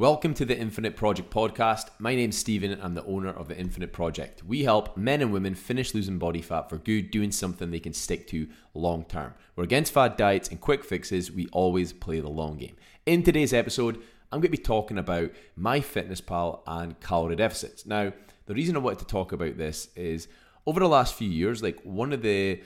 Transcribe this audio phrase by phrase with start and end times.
[0.00, 1.90] Welcome to the Infinite Project podcast.
[1.98, 4.42] My name's Stephen and I'm the owner of the Infinite Project.
[4.42, 7.92] We help men and women finish losing body fat for good, doing something they can
[7.92, 9.34] stick to long term.
[9.54, 11.30] We're against fad diets and quick fixes.
[11.30, 12.76] We always play the long game.
[13.04, 13.96] In today's episode,
[14.32, 17.84] I'm going to be talking about MyFitnessPal and calorie deficits.
[17.84, 18.14] Now,
[18.46, 20.28] the reason I wanted to talk about this is
[20.64, 22.62] over the last few years, like one of the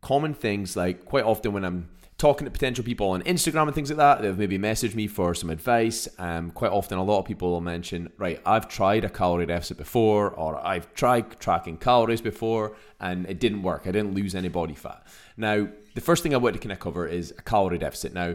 [0.00, 1.90] common things, like quite often when I'm
[2.20, 4.20] talking to potential people on Instagram and things like that.
[4.20, 6.06] They've maybe messaged me for some advice.
[6.18, 9.78] Um, quite often, a lot of people will mention, right, I've tried a calorie deficit
[9.78, 13.86] before, or I've tried tracking calories before, and it didn't work.
[13.86, 15.02] I didn't lose any body fat.
[15.38, 18.12] Now, the first thing I want to kind of cover is a calorie deficit.
[18.12, 18.34] Now,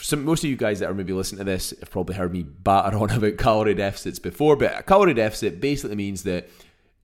[0.00, 2.44] some, most of you guys that are maybe listening to this have probably heard me
[2.44, 6.48] batter on about calorie deficits before, but a calorie deficit basically means that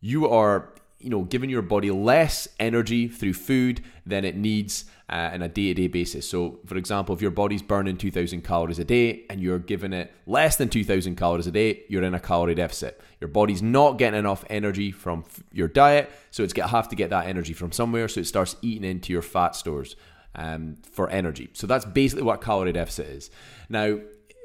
[0.01, 5.31] you are you know, giving your body less energy through food than it needs uh,
[5.35, 6.27] a day to day basis.
[6.27, 10.11] So, for example, if your body's burning 2,000 calories a day and you're giving it
[10.27, 13.01] less than 2,000 calories a day, you're in a calorie deficit.
[13.21, 16.89] Your body's not getting enough energy from f- your diet, so it's going to have
[16.89, 18.09] to get that energy from somewhere.
[18.09, 19.97] So it starts eating into your fat stores
[20.35, 21.51] um, for energy.
[21.53, 23.31] So that's basically what calorie deficit is.
[23.69, 23.99] Now,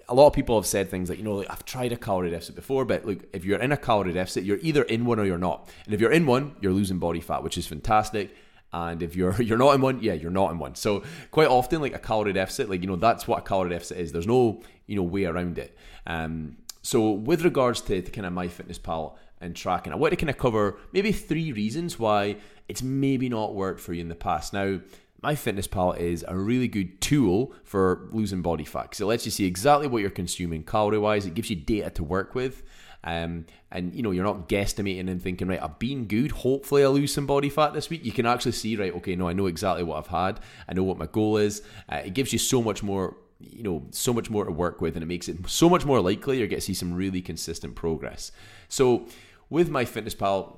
[0.10, 2.32] a lot of people have said things like, you know, like, I've tried a calorie
[2.32, 5.26] deficit before, but look, if you're in a calorie deficit, you're either in one or
[5.26, 5.70] you're not.
[5.86, 8.36] And if you're in one, you're losing body fat, which is fantastic.
[8.74, 10.76] And if you're you're not in one, yeah, you're not in one.
[10.76, 13.98] So quite often, like a calorie deficit, like you know, that's what a calorie deficit
[13.98, 14.12] is.
[14.12, 15.78] There's no you know way around it.
[16.06, 20.12] Um, so with regards to, to kind of my fitness MyFitnessPal and tracking, I want
[20.12, 22.38] to kind of cover maybe three reasons why
[22.68, 24.54] it's maybe not worked for you in the past.
[24.54, 24.80] Now,
[25.24, 29.46] MyFitnessPal is a really good tool for losing body fat because it lets you see
[29.46, 31.26] exactly what you're consuming calorie wise.
[31.26, 32.64] It gives you data to work with.
[33.02, 36.92] Um, and you know you're not guesstimating and thinking right I've been good hopefully I'll
[36.92, 39.46] lose some body fat this week you can actually see right okay no I know
[39.46, 42.62] exactly what I've had I know what my goal is uh, it gives you so
[42.62, 45.70] much more you know so much more to work with and it makes it so
[45.70, 48.34] much more likely you're going to see some really consistent progress
[48.68, 49.08] so
[49.50, 50.58] with MyFitnessPal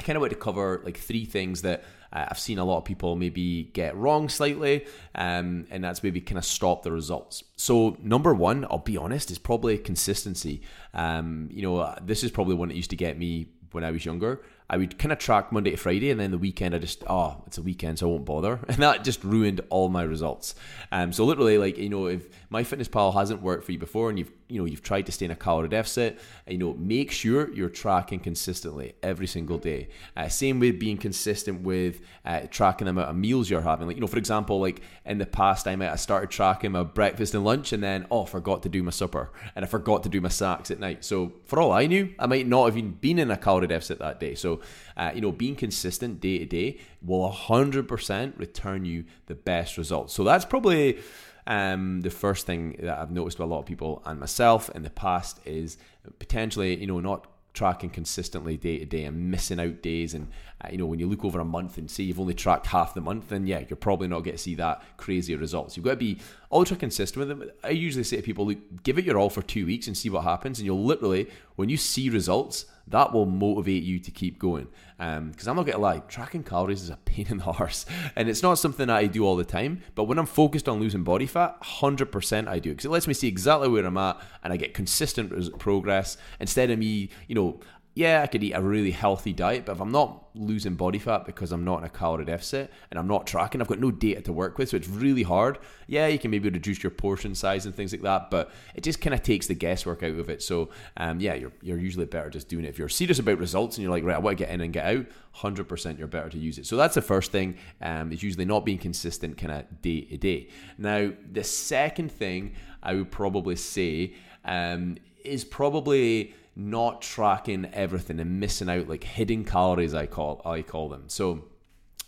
[0.00, 2.78] I kind of want to cover like three things that uh, I've seen a lot
[2.78, 7.44] of people maybe get wrong slightly, um, and that's maybe kind of stop the results.
[7.56, 10.62] So number one, I'll be honest, is probably consistency.
[10.94, 14.06] Um, you know, this is probably one that used to get me when I was
[14.06, 14.40] younger.
[14.70, 17.42] I would kind of track Monday to Friday, and then the weekend I just oh
[17.46, 20.54] it's a weekend, so I won't bother, and that just ruined all my results.
[20.92, 24.32] Um, so literally, like you know, if MyFitnessPal hasn't worked for you before, and you've
[24.50, 27.68] you know you've tried to stay in a calorie deficit, you know, make sure you're
[27.68, 29.88] tracking consistently every single day.
[30.16, 33.86] Uh, same with being consistent with uh, tracking the amount of meals you're having.
[33.86, 36.82] Like you know, for example, like in the past, I might have started tracking my
[36.82, 40.08] breakfast and lunch, and then oh, forgot to do my supper, and I forgot to
[40.08, 41.04] do my snacks at night.
[41.04, 43.98] So for all I knew, I might not have even been in a calorie deficit
[44.00, 44.34] that day.
[44.34, 44.60] So
[44.96, 50.12] uh, you know, being consistent day to day will 100% return you the best results.
[50.12, 50.98] So that's probably
[51.46, 54.82] um, the first thing that I've noticed with a lot of people and myself in
[54.82, 55.78] the past is
[56.18, 60.14] potentially, you know, not tracking consistently day to day and missing out days.
[60.14, 60.28] And
[60.64, 62.94] uh, you know when you look over a month and say you've only tracked half
[62.94, 65.76] the month then yeah you're probably not going to see that crazy results.
[65.76, 66.18] You've got to be
[66.52, 69.42] ultra consistent with them i usually say to people look give it your all for
[69.42, 73.26] two weeks and see what happens and you'll literally when you see results that will
[73.26, 74.66] motivate you to keep going.
[74.98, 77.86] Because um, I'm not going to lie, tracking calories is a pain in the arse.
[78.16, 79.82] And it's not something that I do all the time.
[79.94, 82.70] But when I'm focused on losing body fat, 100% I do.
[82.70, 86.70] Because it lets me see exactly where I'm at and I get consistent progress instead
[86.70, 87.60] of me, you know,
[88.00, 91.26] yeah, I could eat a really healthy diet, but if I'm not losing body fat
[91.26, 94.22] because I'm not in a calorie deficit and I'm not tracking, I've got no data
[94.22, 95.58] to work with, so it's really hard.
[95.86, 99.02] Yeah, you can maybe reduce your portion size and things like that, but it just
[99.02, 100.42] kind of takes the guesswork out of it.
[100.42, 102.68] So, um, yeah, you're, you're usually better just doing it.
[102.68, 104.72] If you're serious about results and you're like, right, I want to get in and
[104.72, 105.04] get out,
[105.36, 106.64] 100% you're better to use it.
[106.64, 110.16] So that's the first thing, um, is usually not being consistent kind of day to
[110.16, 110.48] day.
[110.78, 114.14] Now, the second thing I would probably say
[114.46, 120.62] um, is probably not tracking everything and missing out like hidden calories I call I
[120.62, 121.04] call them.
[121.08, 121.44] So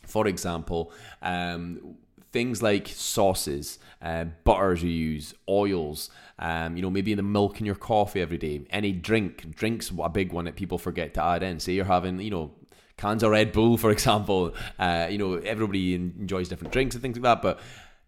[0.06, 0.92] for example,
[1.22, 1.96] um,
[2.32, 7.66] things like sauces, uh, butters you use, oils, um, you know, maybe the milk in
[7.66, 11.42] your coffee every day, any drink, drinks a big one that people forget to add
[11.42, 11.60] in.
[11.60, 12.50] Say you're having, you know,
[12.96, 14.54] cans of Red Bull, for example.
[14.78, 17.60] Uh, you know, everybody enjoys different drinks and things like that, but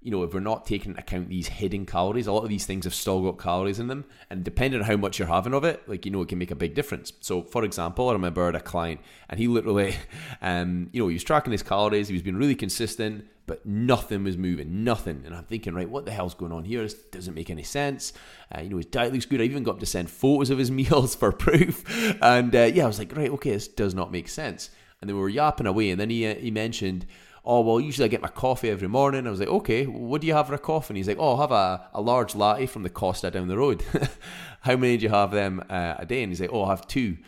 [0.05, 2.67] you know, if we're not taking into account these hidden calories, a lot of these
[2.67, 4.05] things have still got calories in them.
[4.29, 6.51] And depending on how much you're having of it, like, you know, it can make
[6.51, 7.15] a big difference.
[7.21, 9.97] So, for example, I remember I had a client and he literally,
[10.43, 14.25] um, you know, he was tracking his calories, he was being really consistent, but nothing
[14.25, 15.23] was moving, nothing.
[15.25, 16.83] And I'm thinking, right, what the hell's going on here?
[16.83, 18.13] This doesn't make any sense.
[18.55, 19.41] Uh, you know, his diet looks good.
[19.41, 21.83] I even got to send photos of his meals for proof.
[22.23, 24.69] And uh, yeah, I was like, right, okay, this does not make sense.
[25.01, 25.91] And then we were yapping away.
[25.91, 27.07] And then he, uh, he mentioned,
[27.45, 29.27] oh, well, usually I get my coffee every morning.
[29.27, 30.93] I was like, okay, what do you have for a coffee?
[30.93, 33.59] And he's like, oh, I'll have a, a large latte from the Costa down the
[33.59, 33.85] road.
[34.61, 36.23] How many do you have them uh, a day?
[36.23, 37.19] And he's like, oh, I have two.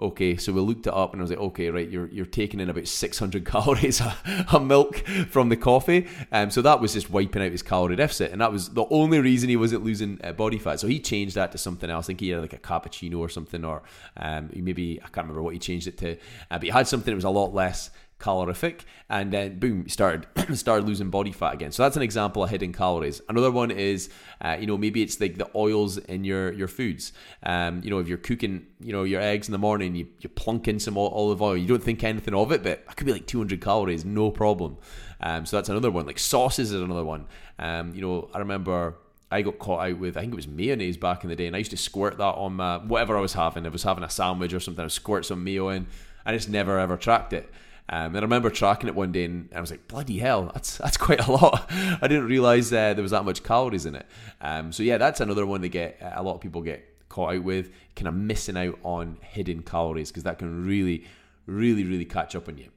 [0.00, 2.60] Okay, so we looked it up and I was like, okay, right, you're you're taking
[2.60, 4.98] in about 600 calories of milk
[5.28, 6.06] from the coffee.
[6.30, 9.18] Um, so that was just wiping out his calorie deficit, and that was the only
[9.18, 10.78] reason he wasn't losing uh, body fat.
[10.78, 12.06] So he changed that to something else.
[12.06, 13.82] I think he had like a cappuccino or something, or
[14.16, 16.16] um, maybe I can't remember what he changed it to, uh,
[16.50, 20.26] but he had something that was a lot less calorific, and then boom, started
[20.56, 21.72] started losing body fat again.
[21.72, 23.20] So that's an example of hidden calories.
[23.28, 24.10] Another one is,
[24.40, 27.12] uh, you know, maybe it's like the oils in your your foods.
[27.42, 30.28] Um, you know, if you're cooking, you know, your eggs in the morning, you you
[30.28, 31.56] plunk in some olive oil.
[31.56, 34.76] You don't think anything of it, but it could be like 200 calories, no problem.
[35.20, 36.06] Um, so that's another one.
[36.06, 37.26] Like sauces is another one.
[37.58, 38.96] Um, you know, I remember.
[39.30, 41.54] I got caught out with I think it was mayonnaise back in the day, and
[41.54, 43.66] I used to squirt that on my whatever I was having.
[43.66, 45.86] If I was having a sandwich or something, I would squirt some mayo in.
[46.24, 47.50] I just never ever tracked it.
[47.90, 50.76] Um, and I remember tracking it one day, and I was like, "Bloody hell, that's
[50.78, 54.06] that's quite a lot." I didn't realize uh, there was that much calories in it.
[54.40, 57.42] Um, so yeah, that's another one that get a lot of people get caught out
[57.42, 61.04] with, kind of missing out on hidden calories because that can really,
[61.46, 62.68] really, really catch up on you.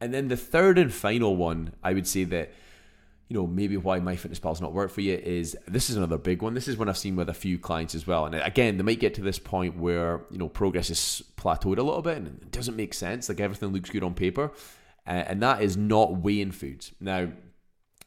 [0.00, 2.52] And then the third and final one, I would say that
[3.28, 6.18] you know, maybe why my fitness MyFitnessPal's not work for you is this is another
[6.18, 6.54] big one.
[6.54, 8.26] This is one I've seen with a few clients as well.
[8.26, 11.82] And again, they might get to this point where, you know, progress is plateaued a
[11.82, 13.28] little bit and it doesn't make sense.
[13.28, 14.52] Like everything looks good on paper.
[15.06, 16.92] Uh, and that is not weighing foods.
[17.00, 17.28] Now,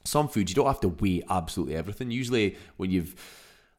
[0.05, 2.11] some foods you don't have to weigh absolutely everything.
[2.11, 3.15] Usually when you've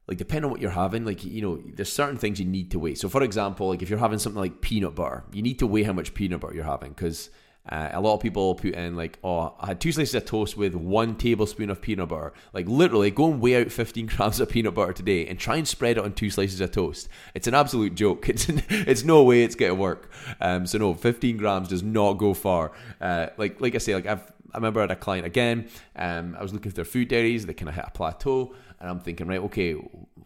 [0.06, 2.78] like depending on what you're having, like you know, there's certain things you need to
[2.78, 2.94] weigh.
[2.94, 5.84] So for example, like if you're having something like peanut butter, you need to weigh
[5.84, 7.30] how much peanut butter you're having because
[7.68, 10.56] uh, a lot of people put in like, oh, I had two slices of toast
[10.56, 12.32] with one tablespoon of peanut butter.
[12.52, 15.68] Like literally, go and weigh out 15 grams of peanut butter today and try and
[15.68, 17.08] spread it on two slices of toast.
[17.34, 18.28] It's an absolute joke.
[18.30, 20.10] It's it's no way it's going to work.
[20.40, 22.72] Um, so no, 15 grams does not go far.
[23.00, 25.68] Uh, like like I say, like I've I remember I had a client again.
[25.96, 27.46] Um, I was looking for their food diaries.
[27.46, 29.74] They kind of hit a plateau, and I'm thinking, right, okay,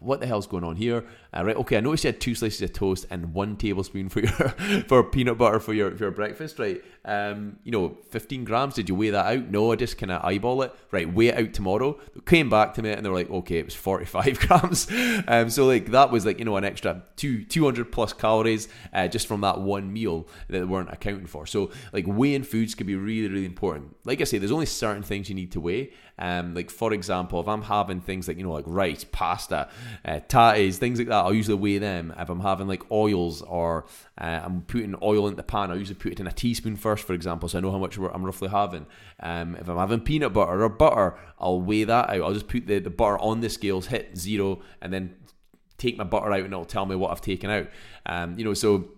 [0.05, 1.03] what the hell's going on here?
[1.35, 4.19] Uh, right, okay, I noticed you had two slices of toast and one tablespoon for
[4.21, 4.49] your
[4.87, 6.83] for peanut butter for your for your breakfast, right?
[7.03, 8.75] Um, you know, 15 grams.
[8.75, 9.49] Did you weigh that out?
[9.49, 10.73] No, I just kind of eyeball it.
[10.91, 11.99] Right, weigh it out tomorrow.
[12.13, 14.87] They came back to me and they were like, okay, it was 45 grams.
[15.27, 19.07] Um, so like that was like you know an extra two 200 plus calories uh,
[19.07, 21.45] just from that one meal that they weren't accounting for.
[21.45, 23.95] So like weighing foods can be really really important.
[24.05, 25.91] Like I say, there's only certain things you need to weigh.
[26.17, 29.69] Um, like for example, if I'm having things like you know like rice, pasta,
[30.03, 32.13] uh, tatties, things like that, I'll usually weigh them.
[32.17, 33.85] If I'm having like oils or
[34.19, 37.05] uh, I'm putting oil in the pan, I usually put it in a teaspoon first,
[37.05, 38.85] for example, so I know how much I'm roughly having.
[39.19, 42.21] Um, if I'm having peanut butter or butter, I'll weigh that out.
[42.21, 45.15] I'll just put the, the butter on the scales, hit zero, and then
[45.77, 47.67] take my butter out, and it'll tell me what I've taken out.
[48.05, 48.89] Um, you know, so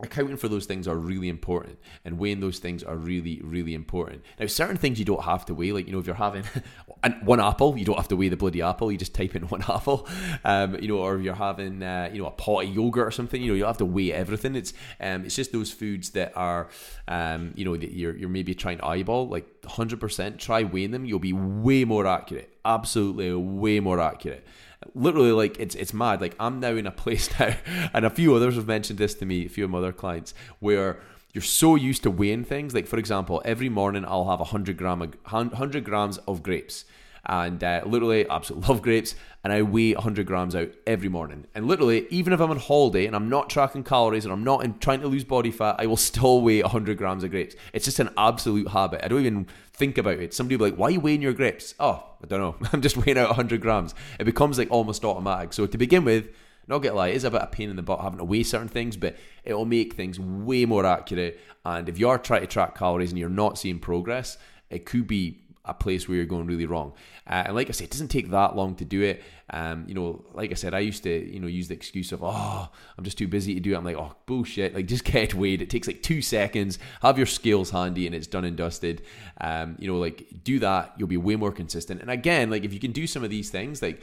[0.00, 4.22] accounting for those things are really important and weighing those things are really really important.
[4.38, 6.44] Now certain things you don't have to weigh like you know if you're having
[7.22, 9.62] one apple you don't have to weigh the bloody apple you just type in one
[9.62, 10.06] apple.
[10.44, 13.10] Um, you know or if you're having uh, you know a pot of yogurt or
[13.10, 14.54] something you know you have to weigh everything.
[14.54, 16.68] It's um, it's just those foods that are
[17.08, 21.04] um, you know that you're, you're maybe trying to eyeball like 100% try weighing them
[21.04, 24.46] you'll be way more accurate absolutely way more accurate
[24.94, 26.20] literally like it's it's mad.
[26.20, 27.56] Like I'm now in a place now,
[27.92, 30.34] and a few others have mentioned this to me, a few of my other clients,
[30.60, 31.00] where
[31.32, 32.74] you're so used to weighing things.
[32.74, 36.84] Like for example, every morning I'll have hundred gram hundred grams of grapes,
[37.26, 39.14] and uh, literally absolutely love grapes.
[39.44, 41.46] And I weigh 100 grams out every morning.
[41.54, 44.64] And literally, even if I'm on holiday and I'm not tracking calories and I'm not
[44.64, 47.54] in, trying to lose body fat, I will still weigh 100 grams of grapes.
[47.72, 49.04] It's just an absolute habit.
[49.04, 50.34] I don't even think about it.
[50.34, 51.74] Somebody will be like, why are you weighing your grapes?
[51.78, 52.68] Oh, I don't know.
[52.72, 53.94] I'm just weighing out 100 grams.
[54.18, 55.52] It becomes like almost automatic.
[55.52, 56.28] So to begin with,
[56.68, 58.42] not get lie, it is a bit of pain in the butt having to weigh
[58.42, 61.38] certain things, but it will make things way more accurate.
[61.64, 64.38] And if you are trying to track calories and you're not seeing progress,
[64.70, 66.92] it could be a place where you're going really wrong.
[67.26, 69.22] Uh, and like I said, it doesn't take that long to do it.
[69.50, 72.22] Um, you know, like I said, I used to, you know, use the excuse of,
[72.22, 73.76] oh, I'm just too busy to do it.
[73.76, 74.74] I'm like, oh, bullshit.
[74.74, 75.62] Like, just get weighed.
[75.62, 76.78] It takes like two seconds.
[77.02, 79.02] Have your scales handy and it's done and dusted.
[79.40, 80.94] Um, you know, like do that.
[80.98, 82.00] You'll be way more consistent.
[82.00, 84.02] And again, like if you can do some of these things, like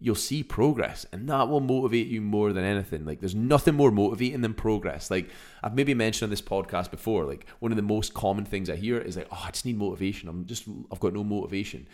[0.00, 3.90] you'll see progress and that will motivate you more than anything like there's nothing more
[3.90, 5.28] motivating than progress like
[5.62, 8.76] i've maybe mentioned on this podcast before like one of the most common things i
[8.76, 11.86] hear is like oh i just need motivation i'm just i've got no motivation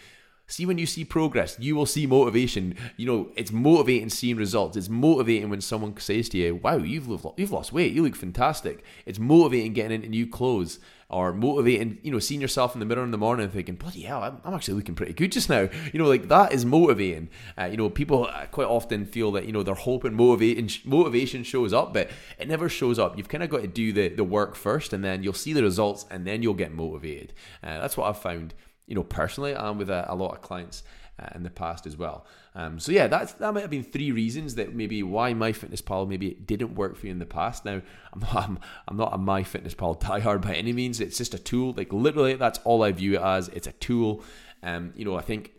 [0.48, 2.76] See when you see progress, you will see motivation.
[2.96, 4.76] You know, it's motivating seeing results.
[4.76, 7.92] It's motivating when someone says to you, "Wow, you've you've lost weight.
[7.92, 12.74] You look fantastic." It's motivating getting into new clothes or motivating, you know, seeing yourself
[12.74, 15.32] in the mirror in the morning thinking, "Bloody hell, I'm, I'm actually looking pretty good
[15.32, 17.28] just now." You know, like that is motivating.
[17.58, 21.44] Uh, you know, people uh, quite often feel that you know they're hoping motivating motivation
[21.44, 23.16] shows up, but it never shows up.
[23.16, 25.62] You've kind of got to do the the work first, and then you'll see the
[25.62, 27.32] results, and then you'll get motivated.
[27.62, 28.54] Uh, that's what I've found
[28.86, 30.82] you know, personally and with a, a lot of clients
[31.18, 32.26] uh, in the past as well.
[32.54, 36.28] Um, so yeah, that's that might have been three reasons that maybe why MyFitnessPal maybe
[36.28, 37.64] it didn't work for you in the past.
[37.64, 37.80] Now
[38.12, 38.58] I'm not I'm,
[38.88, 41.00] I'm not a MyFitnessPal diehard by any means.
[41.00, 41.74] It's just a tool.
[41.76, 43.48] Like literally, that's all I view it as.
[43.48, 44.22] It's a tool.
[44.62, 45.52] Um, you know, I think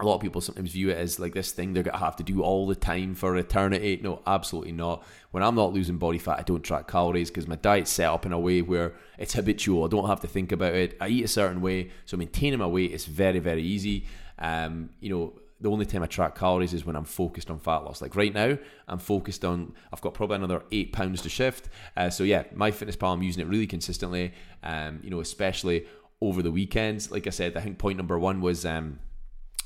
[0.00, 2.16] a lot of people sometimes view it as like this thing they're going to have
[2.16, 4.00] to do all the time for eternity.
[4.02, 5.04] No, absolutely not.
[5.30, 8.26] When I'm not losing body fat, I don't track calories because my diet's set up
[8.26, 9.84] in a way where it's habitual.
[9.84, 10.96] I don't have to think about it.
[11.00, 14.06] I eat a certain way, so maintaining my weight is very, very easy.
[14.38, 17.78] Um, you know, the only time I track calories is when I'm focused on fat
[17.78, 18.02] loss.
[18.02, 19.74] Like right now, I'm focused on.
[19.92, 21.68] I've got probably another eight pounds to shift.
[21.96, 24.34] Uh, so yeah, MyFitnessPal, I'm using it really consistently.
[24.62, 25.86] Um, you know, especially
[26.20, 27.10] over the weekends.
[27.10, 28.64] Like I said, I think point number one was.
[28.64, 28.98] Um,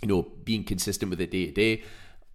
[0.02, 1.82] you know, being consistent with it day to day.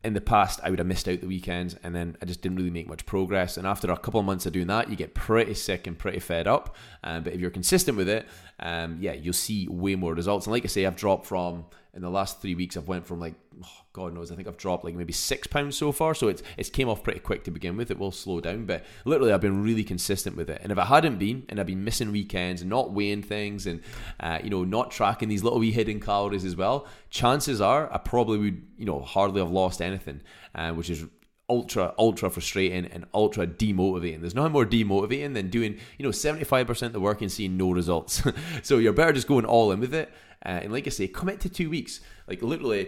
[0.03, 2.57] In the past, I would have missed out the weekends and then I just didn't
[2.57, 3.55] really make much progress.
[3.55, 6.19] And after a couple of months of doing that, you get pretty sick and pretty
[6.19, 6.75] fed up.
[7.05, 8.27] Um, but if you're consistent with it,
[8.59, 10.45] um, yeah, you'll see way more results.
[10.45, 13.19] And like I say, I've dropped from in the last three weeks, I've went from
[13.19, 16.15] like oh, God knows, I think I've dropped like maybe six pounds so far.
[16.15, 17.91] So it's it's came off pretty quick to begin with.
[17.91, 20.59] It will slow down, but literally I've been really consistent with it.
[20.63, 23.81] And if I hadn't been, and I've been missing weekends and not weighing things, and
[24.19, 28.00] uh, you know not tracking these little wee hidden calories as well, chances are I
[28.00, 30.21] probably would you know hardly have lost anything,
[30.55, 31.05] uh, which is
[31.53, 36.81] ultra ultra frustrating and ultra demotivating there's nothing more demotivating than doing you know 75%
[36.88, 38.24] of the work and seeing no results
[38.63, 40.12] so you're better just going all in with it
[40.45, 42.88] uh, and like i say commit to two weeks like literally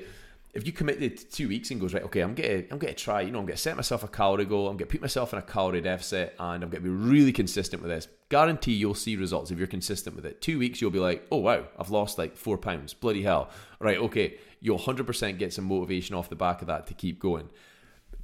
[0.55, 3.19] if you committed to two weeks and goes right, okay, I'm gonna I'm gonna try,
[3.19, 5.41] you know, I'm gonna set myself a calorie goal, I'm gonna put myself in a
[5.41, 8.07] calorie deficit, and I'm gonna be really consistent with this.
[8.29, 10.39] Guarantee you'll see results if you're consistent with it.
[10.39, 13.49] Two weeks, you'll be like, oh wow, I've lost like four pounds, bloody hell.
[13.81, 17.49] Right, okay, you'll 100% get some motivation off the back of that to keep going.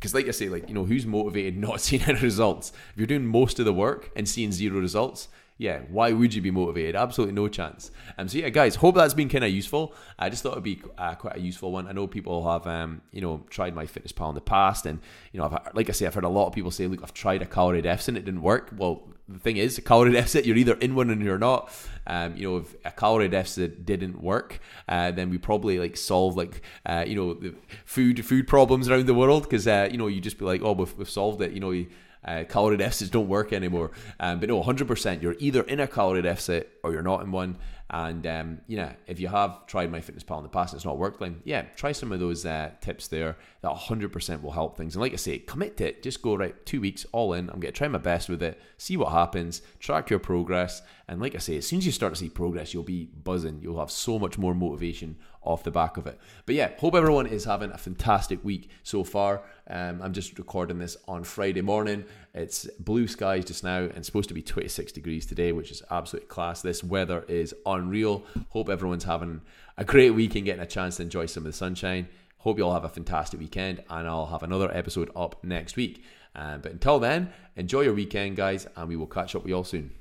[0.01, 2.73] Because, like I say, like you know, who's motivated not seeing any results?
[2.91, 5.27] If you're doing most of the work and seeing zero results,
[5.59, 6.95] yeah, why would you be motivated?
[6.95, 7.91] Absolutely no chance.
[8.17, 9.93] Um, so yeah, guys, hope that's been kind of useful.
[10.17, 11.87] I just thought it'd be uh, quite a useful one.
[11.87, 14.99] I know people have, um, you know, tried MyFitnessPal in the past, and
[15.31, 17.13] you know, I've, like I say, I've heard a lot of people say, look, I've
[17.13, 18.71] tried a calorie deficit, and it didn't work.
[18.75, 21.71] Well, the thing is, a calorie deficit, you're either in one and you're not.
[22.07, 24.59] Um, you know, if a calorie deficit didn't work,
[24.89, 27.53] uh, then we probably like solve like, uh, you know, the
[27.85, 30.73] food food problems around the world because uh, you know you just be like, oh,
[30.73, 31.51] we've, we've solved it.
[31.51, 31.71] You know.
[31.71, 31.87] You,
[32.23, 33.91] uh, calorie deficits don't work anymore.
[34.19, 37.57] Um, but no, 100%, you're either in a calorie deficit or you're not in one.
[37.89, 40.97] And um, you know, if you have tried MyFitnessPal in the past and it's not
[40.97, 43.37] worked, then yeah, try some of those uh, tips there.
[43.61, 44.95] That 100% will help things.
[44.95, 46.01] And like I say, commit to it.
[46.01, 47.49] Just go right two weeks all in.
[47.49, 48.61] I'm to try my best with it.
[48.77, 49.61] See what happens.
[49.79, 50.81] Track your progress.
[51.11, 53.59] And like I say, as soon as you start to see progress, you'll be buzzing.
[53.61, 56.17] You'll have so much more motivation off the back of it.
[56.45, 59.41] But yeah, hope everyone is having a fantastic week so far.
[59.69, 62.05] Um, I'm just recording this on Friday morning.
[62.33, 66.29] It's blue skies just now and supposed to be 26 degrees today, which is absolute
[66.29, 66.61] class.
[66.61, 68.23] This weather is unreal.
[68.47, 69.41] Hope everyone's having
[69.77, 72.07] a great week and getting a chance to enjoy some of the sunshine.
[72.37, 76.05] Hope you all have a fantastic weekend, and I'll have another episode up next week.
[76.35, 79.57] Um, but until then, enjoy your weekend, guys, and we will catch up with you
[79.57, 79.91] all soon.